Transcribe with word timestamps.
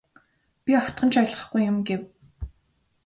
Би 0.63 0.71
огтхон 0.79 1.09
ч 1.11 1.15
ойлгохгүй 1.21 1.61
юм 1.71 1.77
гэв. 1.87 2.01